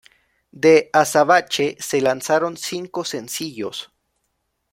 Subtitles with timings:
[0.51, 3.91] De "Azabache" se lanzaron cinco sencillos.